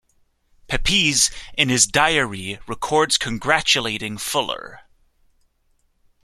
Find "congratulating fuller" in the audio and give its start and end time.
3.19-4.79